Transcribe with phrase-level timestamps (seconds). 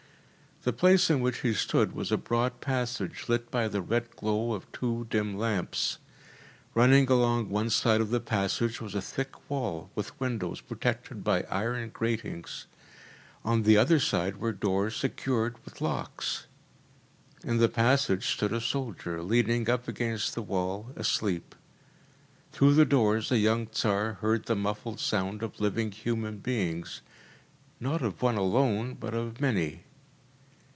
[0.63, 4.53] The place in which he stood was a broad passage lit by the red glow
[4.53, 5.97] of two dim lamps.
[6.75, 11.45] Running along one side of the passage was a thick wall with windows protected by
[11.49, 12.67] iron gratings.
[13.43, 16.45] On the other side were doors secured with locks.
[17.43, 21.55] In the passage stood a soldier, leaning up against the wall, asleep.
[22.51, 27.01] Through the doors the young Tsar heard the muffled sound of living human beings:
[27.79, 29.85] not of one alone, but of many.